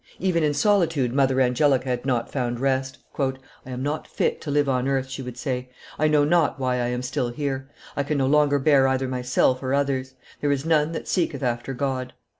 Even 0.17 0.41
in 0.41 0.55
solitude 0.55 1.13
Mother 1.13 1.39
Angelica 1.41 1.85
had 1.87 2.07
not 2.07 2.31
found 2.31 2.59
rest. 2.59 2.97
"I 3.19 3.33
am 3.67 3.83
not 3.83 4.07
fit 4.07 4.41
to 4.41 4.49
live 4.49 4.67
on 4.67 4.87
earth," 4.87 5.07
she 5.07 5.21
would 5.21 5.37
say; 5.37 5.69
"I 5.99 6.07
know 6.07 6.23
not 6.23 6.59
why 6.59 6.77
I 6.77 6.87
am 6.87 7.03
still 7.03 7.31
there; 7.33 7.69
I 7.95 8.01
can 8.01 8.17
no 8.17 8.25
longer 8.25 8.57
bear 8.57 8.87
either 8.87 9.07
myself 9.07 9.61
or 9.61 9.75
others; 9.75 10.15
there 10.39 10.51
is 10.51 10.65
none 10.65 10.93
that 10.93 11.07
seeketh 11.07 11.43
after 11.43 11.75
God." 11.75 12.13